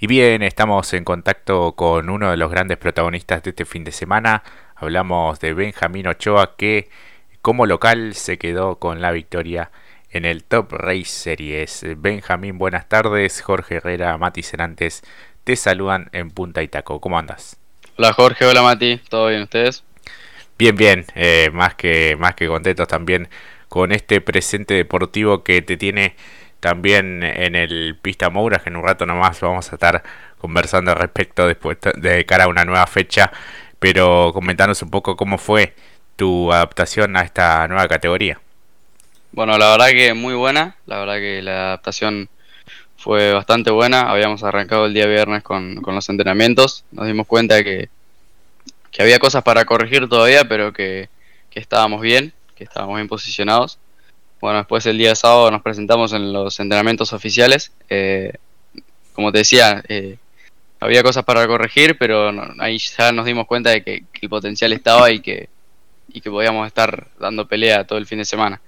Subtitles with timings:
[0.00, 3.90] Y bien, estamos en contacto con uno de los grandes protagonistas de este fin de
[3.90, 4.44] semana.
[4.76, 6.88] Hablamos de Benjamín Ochoa que
[7.42, 9.72] como local se quedó con la victoria
[10.12, 11.84] en el Top Race Series.
[11.96, 13.40] Benjamín, buenas tardes.
[13.40, 15.02] Jorge Herrera, Mati Cerantes
[15.42, 17.00] te saludan en Punta Itaco.
[17.00, 17.56] ¿Cómo andas?
[17.96, 19.82] Hola Jorge, hola Mati, ¿todo bien ustedes?
[20.56, 23.28] Bien, bien, eh, más, que, más que contentos también
[23.68, 26.14] con este presente deportivo que te tiene
[26.60, 30.02] también en el Pista Moura, que en un rato nomás vamos a estar
[30.38, 33.32] conversando al respecto después de cara a una nueva fecha,
[33.78, 35.74] pero comentanos un poco cómo fue
[36.16, 38.40] tu adaptación a esta nueva categoría.
[39.32, 42.28] Bueno, la verdad que muy buena, la verdad que la adaptación
[42.96, 47.88] fue bastante buena, habíamos arrancado el día viernes con, los entrenamientos, nos dimos cuenta que,
[48.90, 51.08] que había cosas para corregir todavía, pero que,
[51.50, 53.78] que estábamos bien, que estábamos bien posicionados
[54.40, 57.72] bueno, después el día sábado nos presentamos en los entrenamientos oficiales.
[57.88, 58.32] Eh,
[59.12, 60.16] como te decía, eh,
[60.78, 65.10] había cosas para corregir, pero ahí ya nos dimos cuenta de que, el potencial estaba
[65.10, 65.48] y que,
[66.12, 68.60] y que podíamos estar dando pelea todo el fin de semana.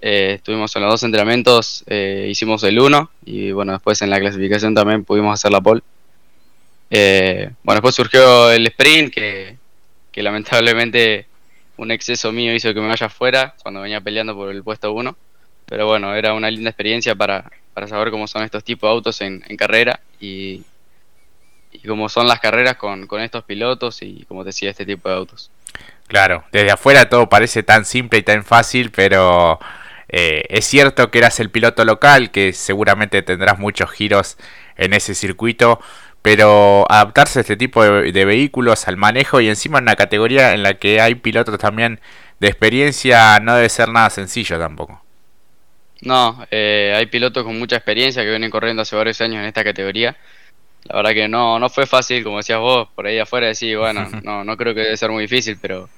[0.00, 4.72] Eh, estuvimos en los dos entrenamientos, hicimos el 1 y bueno, después en la clasificación
[4.72, 5.82] también pudimos hacer la pole.
[6.90, 9.56] bueno, después surgió el sprint que,
[10.12, 11.26] que lamentablemente
[11.78, 15.16] un exceso mío hizo que me vaya afuera cuando venía peleando por el puesto 1.
[15.66, 17.50] Pero bueno, era una linda experiencia para,
[17.86, 20.64] saber cómo son estos tipos de autos en, carrera y,
[21.72, 25.14] y, cómo son las carreras con, estos pilotos y como te decía, este tipo de
[25.14, 25.50] autos.
[26.06, 29.60] Claro, desde afuera todo parece tan simple y tan fácil, pero
[30.08, 34.38] eh, es cierto que eras el piloto local, que seguramente tendrás muchos giros
[34.76, 35.80] en ese circuito,
[36.30, 40.62] pero adaptarse a este tipo de, vehículos, al manejo y encima en una categoría en
[40.62, 42.00] la que hay pilotos también
[42.38, 45.02] de experiencia no debe ser nada sencillo tampoco.
[46.02, 49.64] No, eh, hay pilotos con mucha experiencia que vienen corriendo hace varios años en esta
[49.64, 50.18] categoría.
[50.84, 54.06] La verdad que no, no fue fácil, como decías vos, por ahí afuera decir, bueno,
[54.22, 55.88] no, no creo que debe ser muy difícil, pero,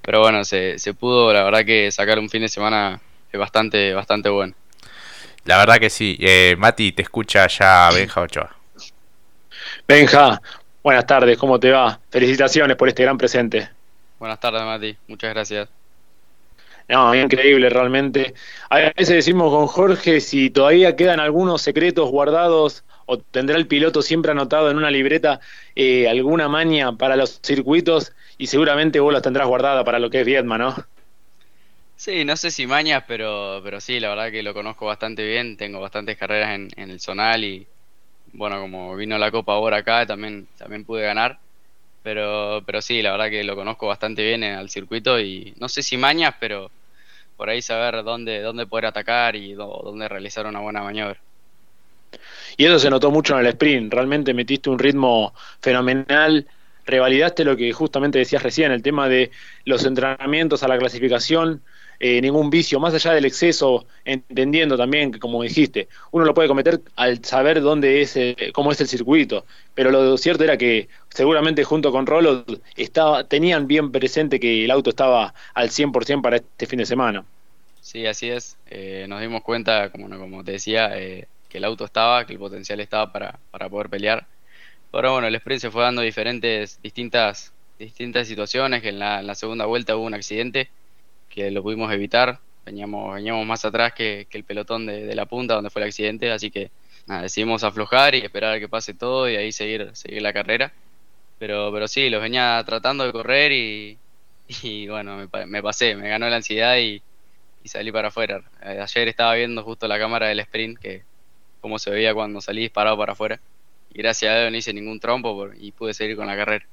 [0.00, 3.00] pero bueno, se, se pudo, la verdad que sacar un fin de semana
[3.32, 4.54] bastante, bastante bueno.
[5.44, 6.16] La verdad que sí.
[6.20, 8.55] Eh, Mati, te escucha ya Benja Ochoa.
[9.88, 10.42] Benja,
[10.82, 12.00] buenas tardes, ¿cómo te va?
[12.10, 13.70] Felicitaciones por este gran presente.
[14.18, 15.68] Buenas tardes, Mati, muchas gracias.
[16.88, 18.34] No, increíble realmente.
[18.68, 24.02] A veces decimos con Jorge si todavía quedan algunos secretos guardados o tendrá el piloto
[24.02, 25.38] siempre anotado en una libreta
[25.76, 30.20] eh, alguna maña para los circuitos y seguramente vos las tendrás guardada para lo que
[30.20, 30.74] es Vietma, ¿no?
[31.94, 35.56] Sí, no sé si mañas, pero, pero sí, la verdad que lo conozco bastante bien.
[35.56, 37.66] Tengo bastantes carreras en, en el zonal y,
[38.32, 41.38] bueno, como vino la Copa ahora acá, también, también pude ganar.
[42.02, 45.68] Pero, pero sí, la verdad que lo conozco bastante bien en el circuito y no
[45.68, 46.70] sé si mañas, pero
[47.36, 51.18] por ahí saber dónde, dónde poder atacar y dónde realizar una buena maniobra.
[52.56, 56.46] Y eso se notó mucho en el sprint, realmente metiste un ritmo fenomenal,
[56.86, 59.30] revalidaste lo que justamente decías recién, el tema de
[59.64, 61.62] los entrenamientos a la clasificación,
[61.98, 66.48] eh, ningún vicio, más allá del exceso, entendiendo también que, como dijiste, uno lo puede
[66.48, 70.88] cometer al saber dónde es, eh, cómo es el circuito, pero lo cierto era que
[71.08, 72.44] seguramente junto con Rolo
[72.76, 77.24] estaba, tenían bien presente que el auto estaba al 100% para este fin de semana.
[77.80, 82.26] Sí, así es, eh, nos dimos cuenta, como, como te decía, que el auto estaba,
[82.26, 84.26] que el potencial estaba para, para poder pelear.
[84.92, 89.26] Pero bueno, el sprint se fue dando diferentes, distintas, distintas situaciones, que en la, en
[89.26, 90.70] la segunda vuelta hubo un accidente
[91.36, 92.40] que lo pudimos evitar.
[92.64, 96.50] Veníamos, veníamos más atrás que, el pelotón de, la punta donde fue el accidente, así
[96.50, 96.70] que
[97.06, 100.72] decidimos aflojar y esperar a que pase todo y ahí seguir, seguir la carrera.
[101.38, 106.36] Pero, pero sí, los venía tratando de correr y, bueno, me, pasé, me ganó la
[106.36, 107.02] ansiedad y,
[107.66, 108.42] salí para afuera.
[108.62, 111.02] Eh, ayer estaba viendo justo la cámara del sprint, que
[111.60, 113.40] cómo se veía cuando salí disparado para afuera.
[113.92, 116.64] Y gracias a Dios no hice ningún trompo y pude seguir con la carrera.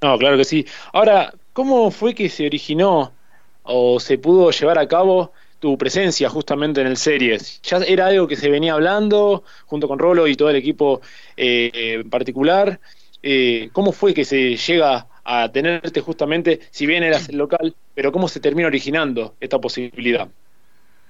[0.00, 0.64] No, claro que sí.
[0.92, 3.17] Ahora, ¿cómo fue que se originó
[3.68, 7.60] o se pudo llevar a cabo tu presencia justamente en el Series?
[7.62, 11.00] ¿Ya era algo que se venía hablando junto con Rolo y todo el equipo
[11.36, 12.80] eh, en particular?
[13.22, 18.10] Eh, ¿Cómo fue que se llega a tenerte justamente, si bien eras el local, pero
[18.10, 20.28] cómo se termina originando esta posibilidad?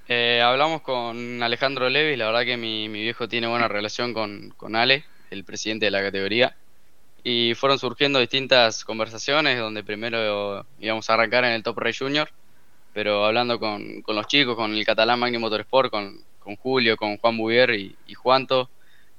[0.08, 4.74] Eh, hablamos con Alejandro Levis, la verdad que mi, viejo tiene buena relación con, con
[4.74, 6.56] Ale, el presidente de la categoría
[7.22, 12.30] y fueron surgiendo distintas conversaciones donde primero íbamos a arrancar en el Top Race Junior
[12.98, 17.16] pero hablando con, con los chicos, con el catalán Magni Motorsport, con, con Julio, con
[17.16, 18.68] Juan Buvier y, Juanto,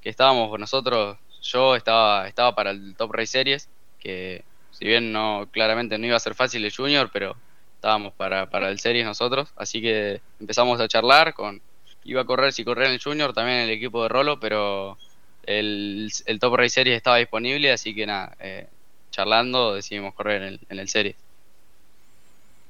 [0.01, 5.47] que estábamos nosotros, yo estaba, estaba para el Top Race Series, que si bien no
[5.49, 7.37] claramente no iba a ser fácil el Junior, pero
[7.75, 11.61] estábamos para, para el Series nosotros, así que empezamos a charlar con
[12.03, 14.97] iba a correr si correr en el Junior, también en el equipo de Rolo, pero
[15.43, 16.11] el,
[16.41, 18.67] Top Race Series estaba disponible, así que nada, eh,
[19.09, 21.28] charlando decidimos correr en el, en el Series.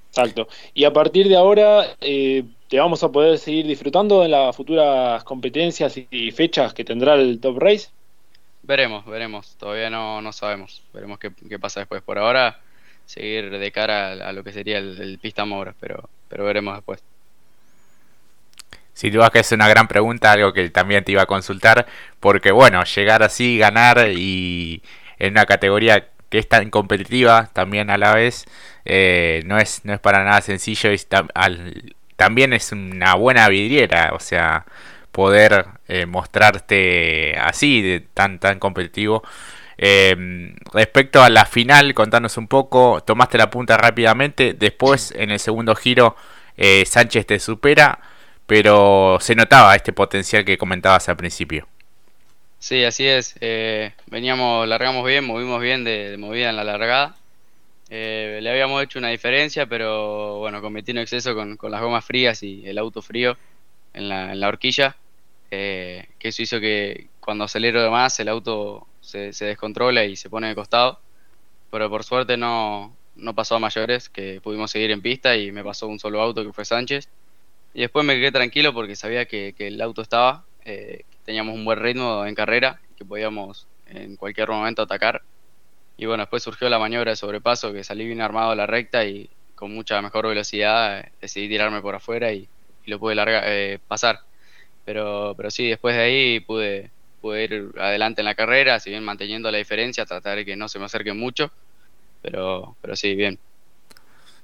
[0.10, 0.48] Exacto.
[0.74, 5.24] Y a partir de ahora eh, te vamos a poder seguir disfrutando en las futuras
[5.24, 7.90] competencias y fechas que tendrá el Top Race.
[8.70, 9.56] Veremos, veremos.
[9.58, 10.84] Todavía no, no sabemos.
[10.94, 12.04] Veremos qué, pasa después.
[12.04, 12.60] Por ahora,
[13.08, 17.02] seguir de cara a, lo que sería el, Pista Mora, pero, pero veremos después.
[18.94, 21.88] Si dudas que es una gran pregunta, algo que también te iba a consultar,
[22.20, 24.84] porque bueno, llegar así, ganar y
[25.18, 28.46] en una categoría que es tan competitiva también a la vez,
[28.86, 31.00] eh, no, es, no es para nada sencillo y
[32.16, 34.66] también es una buena vidriera, o sea,
[35.12, 39.24] poder eh, mostrarte así, de tan, tan competitivo.
[39.78, 45.40] Em, respecto a la final, contanos un poco, tomaste la punta rápidamente, después en el
[45.40, 46.16] segundo giro
[46.58, 48.00] eh, Sánchez te supera,
[48.46, 51.68] pero se notaba este potencial que comentabas al principio.
[52.60, 53.36] Sí, así es.
[54.08, 57.16] veníamos, largamos bien, movimos bien de movida en la largada.
[57.90, 62.44] Eh, le habíamos hecho una diferencia, pero bueno, cometí un exceso con, las gomas frías
[62.44, 63.38] y el auto frío
[63.94, 64.96] en la, en la horquilla,
[65.52, 70.30] eh, que eso hizo que cuando acelero de más el auto se, descontrola y se
[70.30, 71.00] pone de costado,
[71.72, 75.64] pero por suerte no, no pasó a mayores, que pudimos seguir en pista y me
[75.64, 77.10] pasó un solo auto que fue Sánchez.
[77.74, 81.78] Y después me quedé tranquilo porque sabía que, el auto estaba, eh, teníamos un buen
[81.78, 85.22] ritmo en carrera, que podíamos en cualquier momento atacar
[85.96, 89.06] y bueno, después surgió la maniobra de sobrepaso, que salí bien armado a la recta
[89.06, 92.50] y con mucha mejor velocidad eh, decidí tirarme por afuera y,
[92.88, 94.22] lo pude largar, eh, pasar.
[94.86, 96.90] Pero, pero sí, después de ahí pude,
[97.22, 100.68] pude ir adelante en la carrera, si bien manteniendo la diferencia, tratar de que no
[100.68, 101.52] se me acerque mucho.
[102.24, 103.38] Pero, pero sí, bien.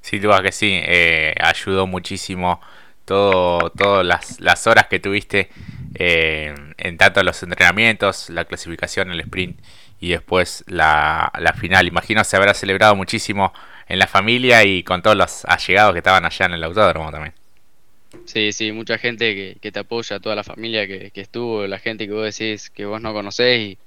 [0.02, 2.62] Sin duda que sí, eh, ayudó muchísimo
[3.06, 5.50] todo, todas las, las horas que tuviste
[5.97, 9.59] en tanto los entrenamientos, la clasificación, el sprint
[10.00, 11.88] y después la, la final.
[11.88, 13.53] Imagino se habrá celebrado muchísimo
[13.88, 17.33] en la familia y con todos los allegados que estaban allá en el autódromo también.
[18.25, 22.13] Sí, sí, mucha gente que, te apoya, toda la familia que, estuvo, la gente que
[22.13, 23.77] vos decís que vos no conocés y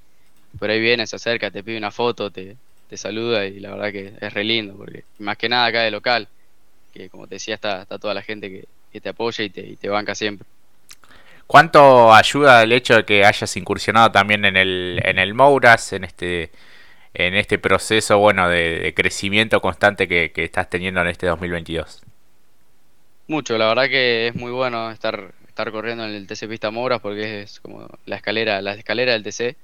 [0.59, 2.57] por ahí viene, se acerca, te pide una foto, te,
[2.89, 5.91] te saluda y la verdad que es re lindo, porque más que nada acá de
[5.91, 6.29] local,
[6.93, 9.67] que como te decía está, está toda la gente que, que te apoya y te,
[9.67, 10.47] y te banca siempre.
[11.49, 16.05] ¿Cuánto ayuda el hecho de que hayas incursionado también en el, en el Mouras, en
[16.05, 16.51] este,
[17.15, 22.03] en este proceso bueno de, crecimiento constante que, estás teniendo en este 2022?
[23.29, 27.01] Mucho, la verdad que es muy bueno estar, estar corriendo en el TC Pista Mouras
[27.01, 29.57] porque es como la escalera, la escalera del TC,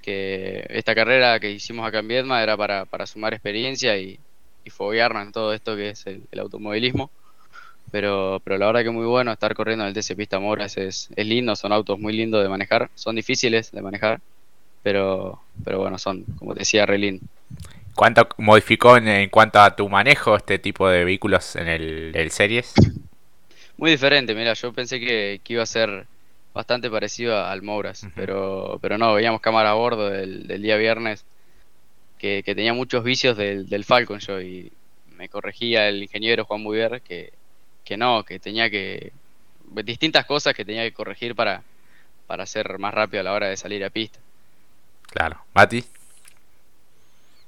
[0.00, 4.18] que esta carrera que hicimos acá en Viedma era para, para sumar experiencia y,
[4.64, 7.10] y foguearnos en todo esto que es el automovilismo
[7.90, 11.08] pero, pero la verdad que muy bueno estar corriendo en el TC Pista Moras es,
[11.16, 14.20] es lindo, son autos muy lindos de manejar, son difíciles de manejar,
[14.82, 17.24] pero, pero bueno, son, como te decía, re lindo.
[17.94, 22.74] ¿Cuánto modificó en, cuanto a tu manejo este tipo de vehículos en el, Series?
[23.76, 26.06] Muy diferente, mira, yo pensé que, iba a ser
[26.54, 31.24] bastante parecido al Mouras, pero, pero no, veíamos cámara a bordo del, día viernes
[32.18, 34.70] que, tenía muchos vicios del, del Falcon yo y
[35.16, 37.32] me corregía el ingeniero Juan Buier que
[37.90, 39.10] que no, que tenía que.
[39.82, 41.64] distintas cosas que tenía que corregir para,
[42.28, 44.20] para ser más rápido a la hora de salir a pista.
[45.08, 45.40] Claro.
[45.54, 45.82] Mati.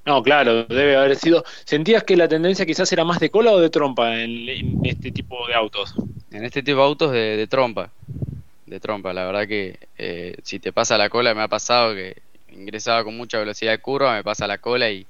[0.05, 1.45] No, claro, debe haber sido.
[1.65, 5.47] ¿Sentías que la tendencia quizás era más de cola o de trompa en, este tipo
[5.47, 5.95] de autos?
[6.33, 7.93] En este tipo de autos de, trompa.
[8.67, 12.21] De trompa, la verdad que eh, si te pasa la cola, me ha pasado que
[12.51, 15.07] ingresaba con mucha velocidad de curva, me pasa la cola y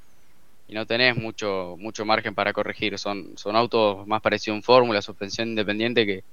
[0.73, 2.99] y no tenés mucho, mucho margen para corregir.
[2.99, 6.25] Son, son autos más parecidos a un Fórmula, suspensión independiente que,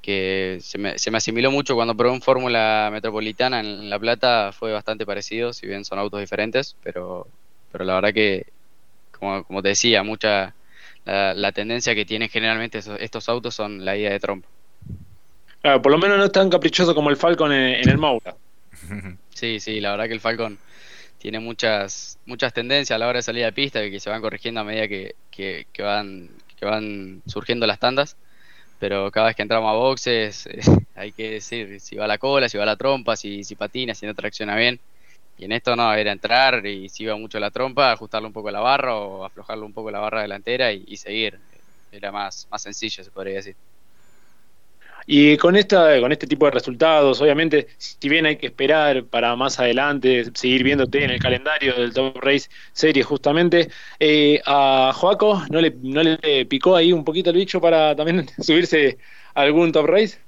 [0.00, 4.52] que se, me, se me asimiló mucho cuando probé un Fórmula Metropolitana en La Plata,
[4.52, 7.26] fue bastante parecido, si bien son autos diferentes, pero,
[7.70, 8.46] pero la verdad que,
[9.18, 10.54] como, como te decía, mucha
[11.04, 14.48] la, tendencia que tienen generalmente estos autos son la idea de trompa.
[15.60, 18.34] Claro, por lo menos no es tan caprichoso como el Falcon en, en el Maura.
[19.34, 20.56] Sí, sí, la verdad que el Falcon
[21.22, 24.60] tiene muchas muchas tendencias a la hora de salir a pista que se van corrigiendo
[24.60, 28.16] a medida que, que, van que van surgiendo las tandas.
[28.80, 30.48] Pero cada vez que entramos a boxes
[30.96, 34.04] hay que decir si va la cola, si va la trompa, si, si patina, si
[34.04, 34.80] no tracciona bien.
[35.38, 38.50] Y en esto no, era entrar y si iba mucho la trompa, ajustarle un poco
[38.50, 41.38] la barra o aflojarle un poco la barra delantera y, y seguir.
[41.92, 43.54] Era más, más sencillo se podría decir
[45.06, 49.34] y con, esta, con este tipo de resultados, obviamente, si bien hay que esperar para
[49.36, 53.68] más adelante, seguir viéndote en el calendario del Top Race Series justamente,
[53.98, 58.26] eh, a Joaco ¿no le, ¿no le picó ahí un poquito el bicho para también
[58.40, 58.98] subirse
[59.34, 60.18] a algún Top Race?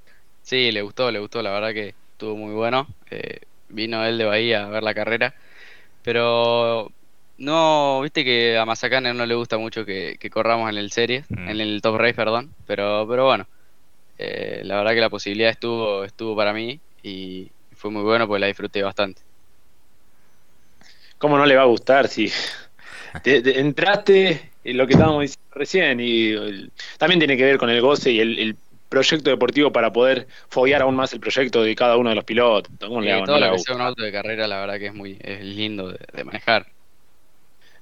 [0.43, 2.87] Sí, le gustó, le gustó, la verdad que estuvo muy bueno.
[3.11, 5.35] Eh, vino él de Bahía a ver la carrera,
[6.03, 6.93] pero
[7.39, 11.49] no, viste que a Mazacane no le gusta mucho que, corramos en el series, mm.
[11.49, 13.47] en el top race, perdón, pero, pero bueno,
[14.19, 18.41] eh, la verdad que la posibilidad estuvo, estuvo para mí y fue muy bueno porque
[18.41, 19.23] la disfruté bastante.
[21.19, 22.31] ¿Cómo no le va a gustar si
[23.25, 26.69] entraste en lo que estábamos diciendo recién y
[26.99, 28.57] también tiene que ver con el goce y el,
[28.87, 32.73] proyecto deportivo para poder foguear aún más el proyecto de cada uno de los pilotos.
[32.79, 35.91] todo lo que sea un auto de carrera, la verdad que es muy es lindo
[35.91, 36.67] de manejar.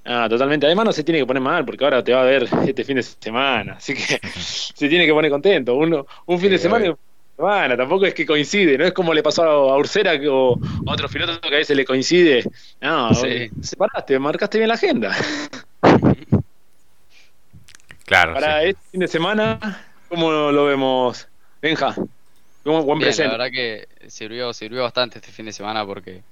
[0.05, 0.67] Ah, totalmente.
[0.67, 2.97] Además no se tiene que poner mal porque ahora te va a ver este fin
[2.97, 3.75] de semana.
[3.79, 5.75] Así que se tiene que poner contento.
[5.75, 6.95] Uno, un fin de semana
[7.37, 11.11] bueno, tampoco es que coincide, no es como le pasó a Ursera o a otros
[11.11, 12.45] pilotos que a veces le coincide.
[12.81, 15.17] No, separaste, marcaste bien la agenda.
[18.05, 18.35] Claro.
[18.35, 19.59] Para este fin de semana,
[20.11, 21.27] ¿cómo lo vemos,
[21.63, 21.95] Benja?
[22.63, 23.33] ¿Cómo, buen presente.
[23.33, 26.23] La verdad que sirvió, sirvió bastante este fin de semana porque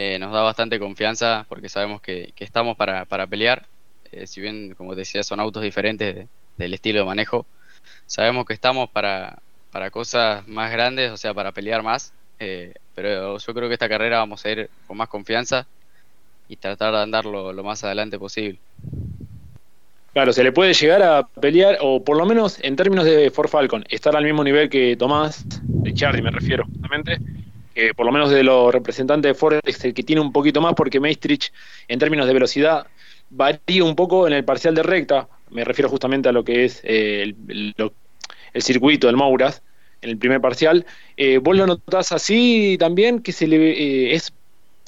[0.00, 3.66] eh, nos da bastante confianza porque sabemos que, estamos para, pelear.
[4.12, 7.46] Eh, si bien, como decía, son autos diferentes del estilo de manejo,
[8.06, 9.40] sabemos que estamos para,
[9.72, 12.12] para cosas más grandes, o sea, para pelear más.
[12.38, 15.66] Eh, pero yo creo que esta carrera vamos a ir con más confianza
[16.48, 18.60] y tratar de andar lo, más adelante posible.
[20.12, 23.48] Claro, se le puede llegar a pelear, o por lo menos en términos de Ford
[23.48, 27.18] Falcon, estar al mismo nivel que Tomás, de Charlie me refiero, justamente,
[27.96, 31.00] por lo menos de los representantes de Ford el que tiene un poquito más, porque
[31.00, 31.52] Maestrich,
[31.86, 32.86] en términos de velocidad,
[33.30, 35.28] varía un poco en el parcial de recta.
[35.50, 37.74] Me refiero justamente a lo que es eh, el,
[38.62, 39.62] circuito del Mouras,
[40.02, 40.86] en el primer parcial.
[41.16, 44.20] Eh, ¿Vos lo notás así también, que se le eh,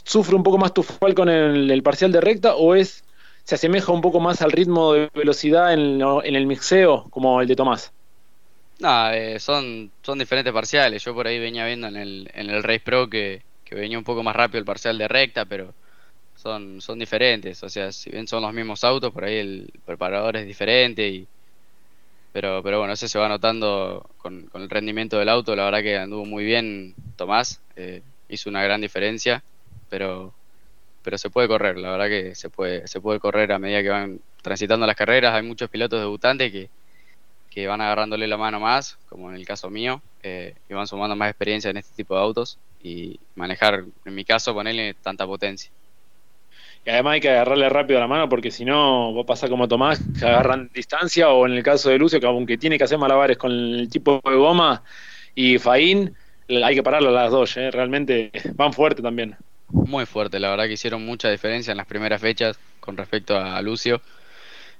[0.04, 3.04] sufre un poco más tu Falcon en el, parcial de recta o es
[3.44, 7.56] se asemeja un poco más al ritmo de velocidad en el mixeo como el de
[7.56, 7.92] Tomás?
[8.80, 11.04] No, eh, son, son diferentes parciales.
[11.04, 14.22] Yo por ahí venía viendo en el, en el Race Pro que, venía un poco
[14.24, 15.72] más rápido el parcial de recta, pero
[16.36, 17.62] son, son diferentes.
[17.62, 21.08] O sea, si bien son los mismos autos, por ahí el preparador es diferente.
[21.08, 21.28] y
[22.32, 25.56] Pero, pero bueno, eso se va notando con, con el rendimiento del auto.
[25.56, 27.60] La verdad que anduvo muy bien Tomás.
[27.76, 29.42] Eh, hizo una gran diferencia,
[29.88, 30.32] pero,
[31.02, 31.78] pero se puede correr.
[31.78, 35.34] La verdad que se puede, se puede correr a medida que van transitando las carreras.
[35.34, 36.70] Hay muchos pilotos debutantes que
[37.50, 41.16] que van agarrándole la mano más, como en el caso mío, eh, y van sumando
[41.16, 45.70] más experiencia en este tipo de autos y manejar, en mi caso, ponerle tanta potencia.
[46.86, 49.68] Y además hay que agarrarle rápido la mano porque si no va a pasar como
[49.68, 52.98] Tomás, que agarran distancia, o en el caso de Lucio, que aunque tiene que hacer
[52.98, 54.82] malabares con el tipo de goma
[55.34, 56.14] y Faín,
[56.48, 57.70] hay que pararlo a las dos, ¿eh?
[57.70, 59.36] realmente van fuerte también.
[59.68, 63.60] Muy fuerte, la verdad que hicieron mucha diferencia en las primeras fechas con respecto a
[63.62, 64.00] Lucio.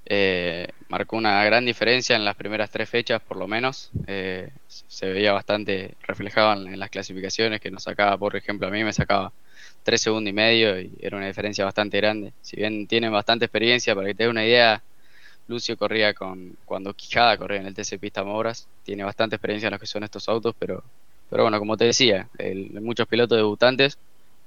[0.06, 3.90] Eh, marcó una gran diferencia en las primeras tres fechas, por lo menos.
[4.06, 8.82] Eh, se veía bastante reflejado en, las clasificaciones, que nos sacaba, por ejemplo, a mí
[8.84, 9.32] me sacaba
[9.82, 12.32] tres segundos y medio y era una diferencia bastante grande.
[12.42, 14.82] Si bien tienen bastante experiencia, para que te dé una idea,
[15.48, 19.72] Lucio corría con cuando Quijada corría en el TC Pista Moras, tiene bastante experiencia en
[19.72, 20.82] lo que son estos autos, pero,
[21.28, 23.98] pero bueno, como te decía, hay muchos pilotos debutantes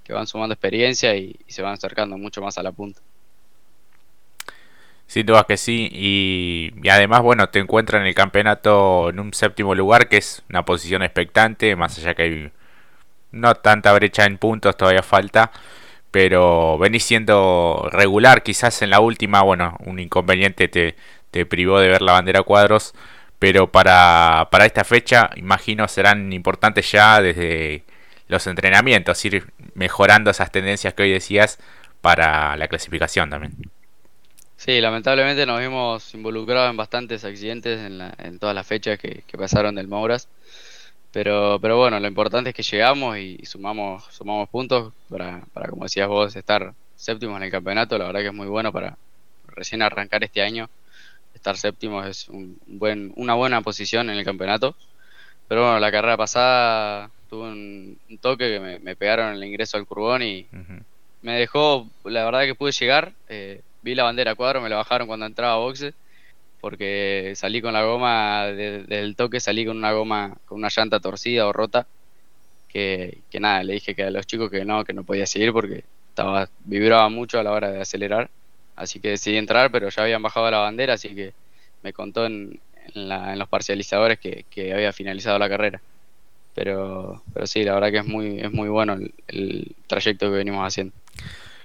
[0.04, 3.02] que van sumando experiencia y se van acercando mucho más a la punta.
[5.08, 5.90] Sin duda que sí.
[5.92, 10.66] Y, además, bueno, te encuentras en el campeonato en un séptimo lugar, que es una
[10.66, 12.52] posición expectante, más allá que hay
[13.32, 15.52] no tanta brecha en puntos, todavía falta.
[16.12, 20.96] Pero venís siendo regular, quizás en la última, bueno, un inconveniente te,
[21.32, 22.94] te privó de ver la bandera cuadros.
[23.40, 27.84] Pero para, para esta fecha, imagino, serán importantes ya desde
[28.28, 31.60] los entrenamientos, ir mejorando esas tendencias que hoy decías
[32.02, 33.54] para la clasificación también.
[34.66, 39.76] Sí, lamentablemente nos vimos involucrados en bastantes accidentes en, en todas las fechas que, pasaron
[39.76, 40.30] del Mouras.
[41.12, 45.84] Pero, pero bueno, lo importante es que llegamos y, sumamos, sumamos puntos para, para, como
[45.84, 47.98] decías vos, estar séptimos en el campeonato.
[47.98, 48.98] La verdad que es muy bueno para
[49.48, 50.70] recién arrancar este año.
[51.36, 54.78] Estar séptimos es un buen, una buena posición en el campeonato.
[55.50, 59.86] Pero bueno, la carrera pasada tuve un, toque que me, pegaron en el ingreso al
[59.86, 60.48] curbón y
[61.22, 63.12] me dejó, la verdad que pude llegar.
[63.28, 65.94] Eh, vi la bandera cuadro, me la bajaron cuando entraba a boxe,
[66.62, 71.46] porque salí con la goma del toque, salí con una goma, con una llanta torcida
[71.46, 71.86] o rota,
[72.70, 75.52] que, que, nada, le dije que a los chicos que no, que no podía seguir
[75.52, 78.30] porque estaba, vibraba mucho a la hora de acelerar,
[78.76, 81.34] así que decidí entrar, pero ya habían bajado la bandera, así que
[81.84, 82.60] me contó en,
[82.96, 85.82] en, los parcializadores que, que, había finalizado la carrera.
[86.56, 88.98] Pero, pero sí, la verdad que es muy, es muy bueno
[89.28, 90.94] el trayecto que venimos haciendo.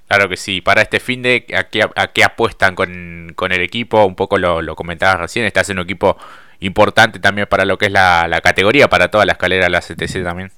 [0.09, 4.05] Claro que sí, para este fin de a qué, a qué apuestan con, el equipo,
[4.07, 6.17] un poco lo, lo comentabas recién, estás en un equipo
[6.61, 10.51] importante también para lo que es la, categoría, para toda la escalera la CTC también.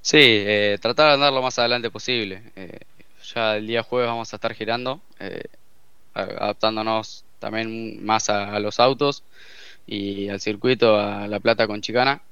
[0.00, 2.42] Sí, eh, tratar de andar lo más adelante posible.
[2.56, 2.78] Eh,
[3.34, 5.42] ya el día jueves vamos a estar girando, eh,
[6.14, 9.22] adaptándonos también más a, los autos
[9.86, 12.22] y al circuito a La Plata con Chicana.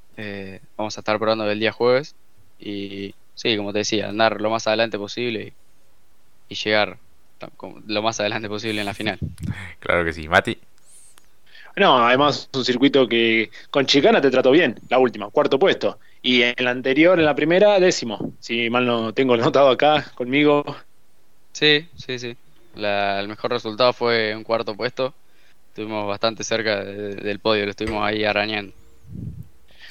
[0.76, 2.14] Vamos a estar probando el día jueves
[2.58, 5.52] y sí, como te decía, andar lo más adelante posible
[6.48, 6.98] y, llegar
[7.86, 9.18] lo más adelante posible en la final.
[9.80, 10.56] Claro que sí, Mati.
[11.76, 15.98] No, además un circuito que con Chicana te trató bien, la última, cuarto puesto.
[16.22, 18.32] Y en la anterior, en la primera, décimo.
[18.38, 20.64] Si mal no tengo notado acá conmigo.
[21.52, 22.36] Sí, sí, sí.
[22.76, 25.12] el mejor resultado fue un cuarto puesto.
[25.68, 28.72] Estuvimos bastante cerca del podio, lo estuvimos ahí arañando.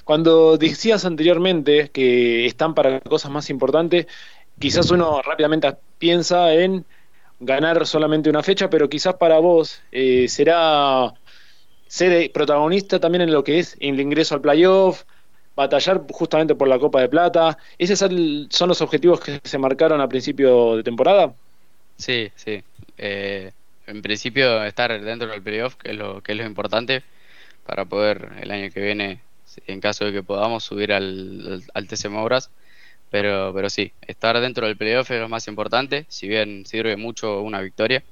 [0.04, 4.08] Cuando decías anteriormente que están para cosas más importantes,
[4.60, 6.86] quizás uno rápidamente piensa en
[7.40, 11.14] ganar solamente una fecha, pero quizás para vos eh, será
[11.88, 15.04] ser protagonista también en lo que es el ingreso al playoff,
[15.56, 17.58] batallar justamente por la Copa de Plata.
[17.78, 21.34] ¿Esos son los objetivos que se marcaron a principio de temporada?
[21.98, 22.64] Sí, sí.
[22.98, 23.52] Eh,
[23.86, 27.04] en principio estar dentro del playoff, que es lo que es lo importante
[27.66, 29.20] para poder el año que viene
[29.68, 32.50] en caso de que podamos subir al, al, TC Mouras.
[33.10, 37.42] Pero, pero sí, estar dentro del playoff es lo más importante, si bien sirve mucho
[37.42, 38.04] una victoria.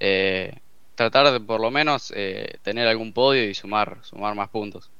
[0.00, 0.54] Eh,
[0.98, 4.90] tratar de por lo menos eh, tener algún podio y sumar, sumar más puntos.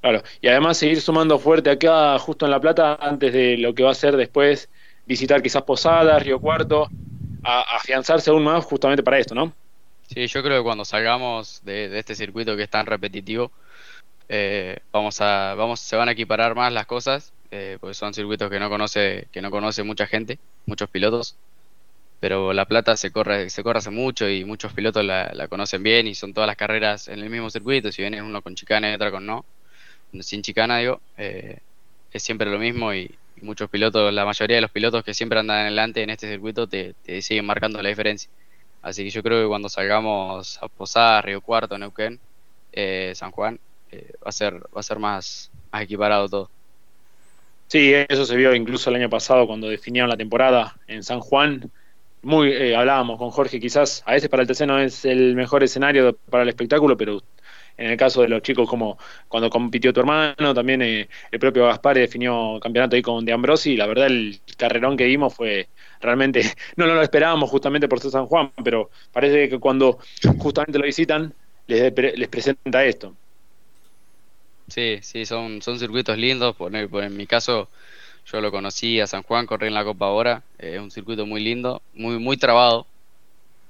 [0.00, 3.84] Claro, y además seguir sumando fuerte acá, justo en La Plata, antes de lo que
[3.84, 4.68] va a ser después
[5.06, 6.88] visitar quizás Posadas, Río Cuarto,
[7.42, 9.52] a, afianzarse aún más justamente para esto, ¿no?
[10.12, 13.50] Sí, yo creo que cuando salgamos de este circuito que es tan repetitivo,
[14.28, 18.50] eh, vamos a, vamos, se van a equiparar más las cosas, eh, porque son circuitos
[18.50, 21.36] que no conoce, que no conoce mucha gente, muchos pilotos.
[22.20, 26.06] Pero La Plata se corre, se corre hace mucho y muchos pilotos la, conocen bien
[26.06, 27.92] y son todas las carreras en el mismo circuito.
[27.92, 29.44] Si vienes uno con chicana y otra con no,
[30.20, 31.58] sin chicana, digo, eh,
[32.12, 35.58] es siempre lo mismo y, muchos pilotos, la mayoría de los pilotos que siempre andan
[35.58, 38.30] adelante en este circuito te, siguen marcando la diferencia.
[38.80, 42.18] Así que yo creo que cuando salgamos a Posada, Río Cuarto, Neuquén,
[43.14, 43.58] San Juan,
[44.24, 46.50] va a ser, va a ser más, más equiparado todo.
[47.66, 51.70] Sí, eso se vio incluso el año pasado cuando definieron la temporada en San Juan.
[52.22, 55.62] Muy, eh, hablábamos con Jorge, quizás a veces para el TC no es el mejor
[55.64, 57.22] escenario para el espectáculo, pero
[57.76, 61.66] en el caso de los chicos como cuando compitió tu hermano, también eh, el propio
[61.66, 65.68] Gaspar definió campeonato ahí con De Ambrosi, la verdad el carrerón que vimos fue
[66.00, 66.42] realmente,
[66.76, 69.98] no, lo esperábamos justamente por ser San Juan, pero parece que cuando
[70.38, 71.34] justamente lo visitan
[71.66, 73.16] les, les presenta esto.
[74.68, 76.56] Sí, sí, son, son circuitos lindos.
[76.56, 77.68] Por, en mi caso,
[78.26, 80.42] yo lo conocí a San Juan, corrí en la Copa ahora.
[80.58, 82.86] es un circuito muy lindo, muy muy trabado,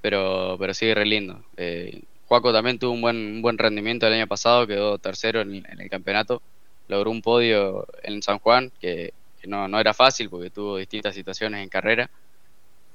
[0.01, 1.43] pero, pero sigue re lindo.
[1.57, 5.65] Eh, Juaco también tuvo un buen, un buen rendimiento el año pasado, quedó tercero en,
[5.79, 6.41] el campeonato.
[6.87, 9.13] Logró un podio en San Juan, que,
[9.45, 12.09] no, no, era fácil porque tuvo distintas situaciones en carrera.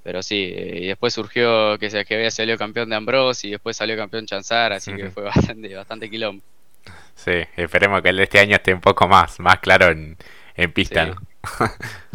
[0.03, 3.51] Pero sí, eh, y después surgió que, se, que había salido campeón de Ambrose y
[3.51, 5.23] después salió campeón Chanzar, así que fue
[5.59, 6.43] bastante, bastante quilombo.
[7.15, 10.17] Sí, esperemos que el de este año esté un poco más, más claro en,
[10.73, 11.17] pista.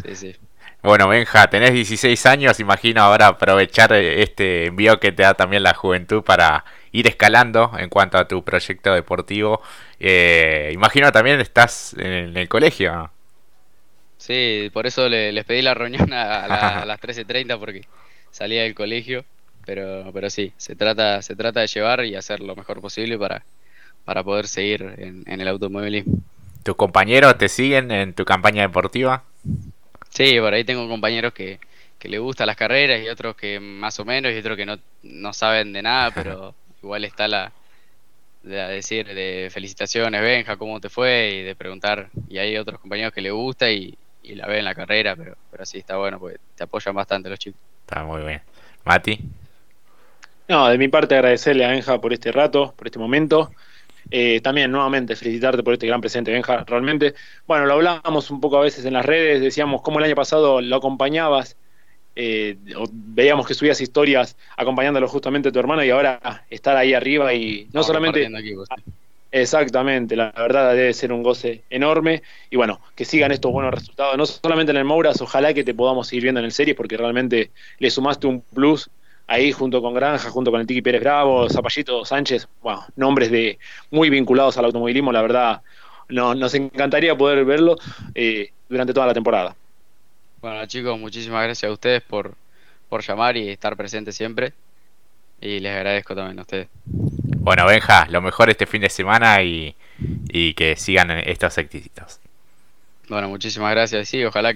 [0.03, 0.15] Sí.
[0.15, 0.35] sí,
[0.85, 5.73] Bueno, Benja, tenés 16 años, imagino ahora aprovechar este envío que te da también la
[5.73, 9.63] juventud para ir escalando en cuanto a tu proyecto deportivo.
[9.99, 13.09] Eh, imagino también estás en el colegio.
[14.17, 17.81] Sí, por eso les pedí la reunión a, las 13.30 porque
[18.29, 19.25] salía del colegio,
[19.65, 23.43] pero, pero sí, se trata, se trata de llevar y hacer lo mejor posible para,
[24.05, 26.19] para poder seguir en, el automovilismo.
[26.63, 29.23] ¿Tus compañeros te siguen en tu campaña deportiva?
[30.09, 31.59] Sí, por ahí tengo compañeros que,
[31.99, 34.77] que le gustan las carreras y otros que más o menos y otros que no,
[35.03, 37.51] no saben de nada, pero igual está la
[38.43, 43.11] de decir de felicitaciones Benja, cómo te fue y de preguntar y hay otros compañeros
[43.11, 46.19] que le gusta y, y la ven en la carrera, pero, pero sí está bueno
[46.19, 47.59] porque te apoyan bastante los chicos.
[47.81, 48.41] Está muy bien.
[48.83, 49.19] Mati.
[50.47, 53.51] No, de mi parte agradecerle a Benja por este rato, por este momento.
[54.11, 56.63] Eh, también, nuevamente, felicitarte por este gran presente, Benja.
[56.65, 57.15] Realmente,
[57.47, 60.61] bueno, lo hablábamos un poco a veces en las redes, decíamos cómo el año pasado
[60.61, 61.57] lo acompañabas,
[62.15, 62.57] eh,
[62.91, 67.67] veíamos que subías historias acompañándolo justamente a tu hermano y ahora estar ahí arriba y
[67.73, 68.29] no solamente...
[69.31, 74.17] Exactamente, la verdad debe ser un goce enorme y bueno, que sigan estos buenos resultados,
[74.17, 76.95] no solamente en el Mouras, ojalá que te podamos seguir viendo en el series porque
[76.95, 78.89] realmente le sumaste un plus
[79.27, 83.57] ahí junto con Granja, junto con el Tiki Pérez Bravo, Zapallito Sánchez, bueno, nombres de
[83.91, 85.61] muy vinculados al automovilismo, la verdad,
[86.09, 87.75] no, nos encantaría poder verlo
[88.13, 89.55] eh, durante toda la temporada.
[90.41, 92.35] Bueno chicos, muchísimas gracias a ustedes por,
[92.89, 94.53] por llamar y estar presentes siempre.
[95.41, 96.67] Y les agradezco también a ustedes.
[96.85, 99.75] Bueno, Benja, lo mejor este fin de semana y,
[100.29, 102.19] y que sigan estos éxitos.
[103.09, 104.07] Bueno, muchísimas gracias.
[104.07, 104.53] Sí, ojalá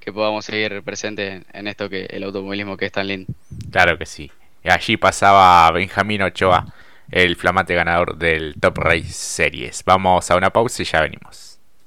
[0.00, 3.32] que, podamos seguir presentes en esto que el automovilismo que es tan lindo.
[3.70, 4.30] Claro que sí.
[4.64, 6.66] Allí pasaba Benjamín Ochoa,
[7.10, 9.82] el flamante ganador del Top Race Series.
[9.84, 11.49] Vamos a una pausa y ya venimos.